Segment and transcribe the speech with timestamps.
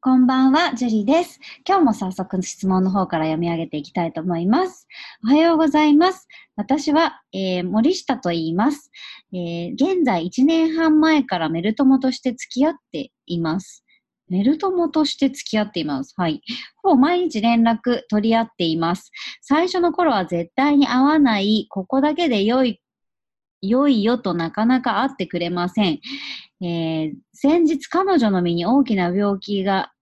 [0.00, 1.40] こんばんは、ジュリーです。
[1.66, 4.86] 今日も早速質問の方から読み上げていきたいと思います。
[5.24, 6.28] おはようございます。
[6.54, 8.92] 私は、えー、森下と言います、
[9.32, 13.84] えー、現在1年半前からメル友として付き合っています。
[14.28, 16.14] メル友として付き合っています。
[16.16, 16.42] はい。
[16.76, 19.10] ほぼ毎日連絡取り合っています。
[19.42, 22.80] 最初の頃は絶対に会わない、ここだけで良い、
[23.62, 25.98] 良いよとなかなか会ってくれません。
[26.60, 29.92] えー、先日彼女の身に大きな病気が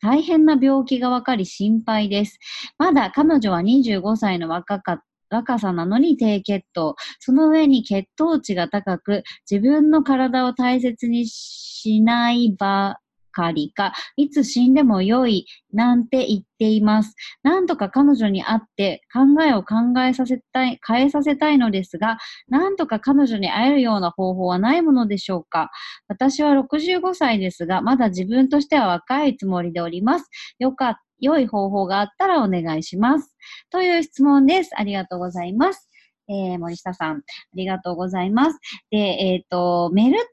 [0.00, 2.38] 大変な病気が分かり心配です。
[2.78, 6.94] まだ彼女は25歳の若か若さなのに低血糖。
[7.18, 12.98] その上に血糖値が高く、自分の体を大切にしない場
[13.34, 17.14] かりか、いつ死んでも良いなんて言っています。
[17.42, 22.18] なんとか彼女に会って考えを考えさせたい、変えさせたいのですが、
[22.48, 25.70] なんとか彼女に会えるような方法はないものでしょうか。
[26.08, 30.30] 私は65歳ですが、まだ自分としては若いつもりでおります。
[30.58, 31.00] よかった。
[31.20, 33.34] 良い方法があったらお願いします。
[33.70, 34.70] という質問です。
[34.76, 35.88] ありがとうございます。
[36.28, 37.20] えー、森下さん、あ
[37.54, 38.58] りがとうございます。
[38.90, 40.24] で、えっ、ー、と、メルト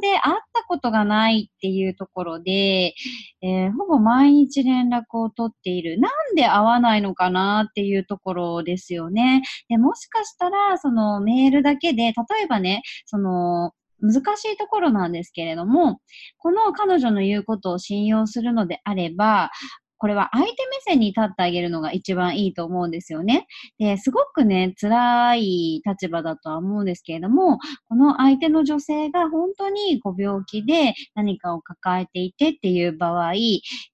[0.00, 2.94] で会ったことがないっていうところで、
[3.42, 5.98] えー、ほぼ毎日連絡を取っている。
[6.00, 9.42] なんで会わないのかなっていうところですよね。
[9.68, 12.12] で、もしかしたら、そのメールだけで、例
[12.44, 16.00] えばね、その、難しいところなんですけれども、
[16.38, 19.50] この彼女の言うことを信用するのであれば、
[19.98, 23.46] これは相手目線に立ってあげるのが一番いいと思うんですよね。
[23.78, 33.38] で、すごくね、辛い立場だとは思うんですけれども、この相手の女性が本当にご病気で何かを抱えていてっていう場合、え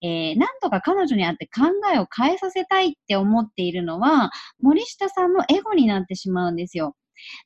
[0.03, 1.63] ー、なんとか彼女に会って考
[1.95, 6.95] えを変えさせたいって思っているのは、森下さんのエゴになってしまうんですよ。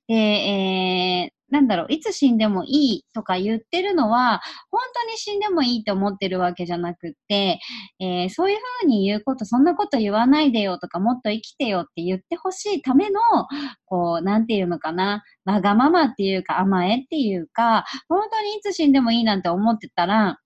[0.08, 7.58] で、えー、なんだろう、いつ死んでもいいとか言ってるのは、本当に死んでもいいと思ってるわけじゃなくって、
[8.00, 13.20] えー、そういうふうに言うこと、そんなこと言わないでよとか、もっと生きてよって言ってほしいための、
[13.86, 20.38] こう、なんていうのかな、わがままっていうか、甘えっていうか、本当にいつ死んでもいいなんて思ってたら、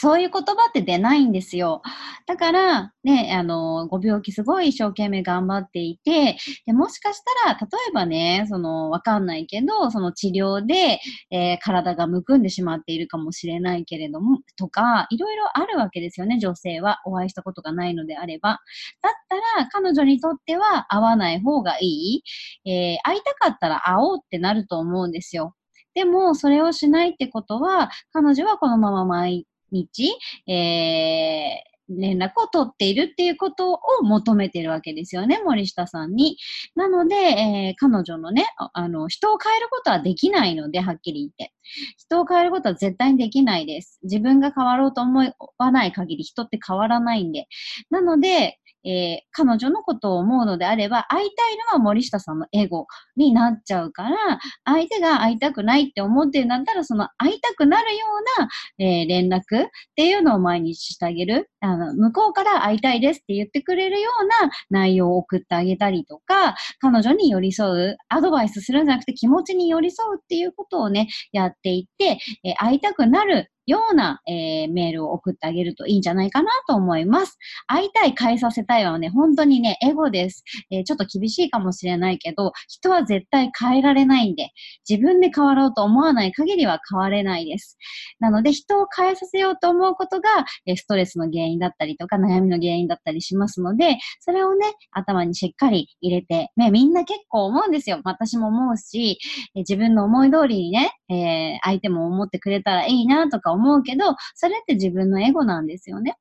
[0.00, 1.82] そういう言葉って出ないんですよ。
[2.26, 6.36] だから、ね、あの、ご病気すごい一生懸命頑張っていて、
[6.66, 11.00] でもしかしたら、例えばね、その、わかんないけど、その治療で、
[11.30, 17.00] えー、体がむくんでしまっているかもしれないけれども、とか、いろいろあるわけですよね、女性は。
[17.04, 18.60] お会いしたことがないのであれば。
[19.02, 22.22] だったら、彼女にとっては会わない方がい
[22.64, 22.70] い。
[22.70, 25.54] えー、会いたかったら会おうってなると思うんですよ。
[25.94, 30.12] でも、それをしないってことは、彼女はこのまま毎日、
[30.46, 36.36] えー、連絡を取っているっていうことを求めてるわけですよね、森下さんに。
[36.74, 41.54] なので、えー、彼女のね、あの、人を変えることはできないので、はっきり言って。
[41.96, 43.98] 人を変えることは絶対にできないです。
[44.02, 47.46] 自分が変わろうと思わない限り人って変わらないんで。
[47.90, 52.86] なので、えー、彼女のことを思うのであれば、会いたいのは森下さんのエゴ
[53.16, 58.06] になっちゃうから、相手が会いたくないって思ってるんだったら、その会いたくなるよ
[58.38, 58.48] うな、
[58.78, 61.50] えー、連絡っていうのを毎日してあげる。
[61.60, 77.38] あの、向こうから会いたいですって言ってくれるような内容を送ってあげたりとか、彼女に寄り添う、アドバイスするんじゃなくて気持ちに寄り添うっていうことをね、やっていって、えー、会いたくなるような、えー、メールを送ってあげるといいんじゃないかなと思います。
[77.66, 80.42] 会いたい、変えさせたいはね、本当にね、エゴです。
[80.70, 84.50] えー、ちょっと厳しいかもしれないけど、人は絶対変えられないんで、
[84.88, 87.76] 自分で変わろうと思わない限りは変われないです。
[88.20, 90.30] なので、人を変えさせようと思うことが、
[90.64, 98.00] えストレスの原因だったりとか、悩みの原因だったりしますので、それをね、頭にしっかり入れて、ね、みんな結構思うんですよ。
[98.04, 99.18] 私も思うし、
[99.54, 106.16] え自分の思い通りにね、えー、相手も思ってくれたらいいなとか思うけど、それって自分のエゴなんですよね。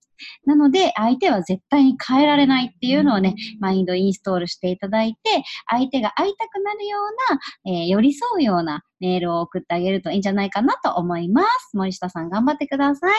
[0.46, 5.20] なので、相手は絶対に変えられないっていうのをね、マインドインストールしていただいて、
[5.70, 11.78] 相手が会いたくなるような、えー、寄り添うようなメールを送ってあげるといいんじゃないかなと思います。
[11.78, 13.12] 森下さん頑張ってください。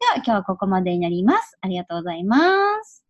[0.00, 1.56] では、今日はここまでになります。
[1.62, 2.38] ありがとうございま
[2.84, 3.04] す。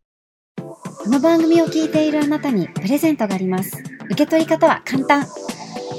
[0.56, 3.82] この番組を聞いているあなたにプレゼントがあります。
[4.06, 5.26] 受け取り方は簡単。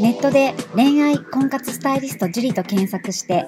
[0.01, 3.47] ネットで恋愛婚活スタイリスト樹と検索して、